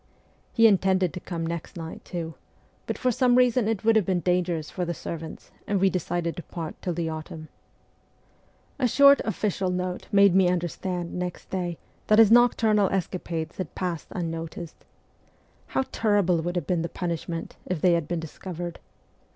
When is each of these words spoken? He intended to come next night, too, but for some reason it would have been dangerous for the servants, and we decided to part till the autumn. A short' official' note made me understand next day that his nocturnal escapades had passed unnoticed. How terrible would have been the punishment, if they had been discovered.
He 0.51 0.65
intended 0.65 1.13
to 1.13 1.19
come 1.19 1.45
next 1.45 1.77
night, 1.77 2.03
too, 2.03 2.33
but 2.87 2.97
for 2.97 3.11
some 3.11 3.35
reason 3.35 3.67
it 3.67 3.85
would 3.85 3.95
have 3.95 4.03
been 4.07 4.21
dangerous 4.21 4.71
for 4.71 4.83
the 4.83 4.95
servants, 4.95 5.51
and 5.67 5.79
we 5.79 5.91
decided 5.91 6.35
to 6.35 6.41
part 6.41 6.73
till 6.81 6.93
the 6.95 7.07
autumn. 7.07 7.49
A 8.79 8.87
short' 8.87 9.21
official' 9.25 9.69
note 9.69 10.07
made 10.11 10.33
me 10.33 10.49
understand 10.49 11.13
next 11.13 11.51
day 11.51 11.77
that 12.07 12.17
his 12.17 12.31
nocturnal 12.31 12.89
escapades 12.89 13.57
had 13.57 13.75
passed 13.75 14.07
unnoticed. 14.09 14.85
How 15.67 15.83
terrible 15.91 16.41
would 16.41 16.55
have 16.55 16.65
been 16.65 16.81
the 16.81 16.89
punishment, 16.89 17.57
if 17.67 17.79
they 17.79 17.93
had 17.93 18.07
been 18.07 18.19
discovered. 18.19 18.79